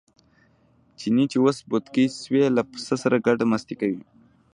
[0.99, 4.01] چیني چې اوس بوتکی شوی له پسه سره ګډه مستي کوي.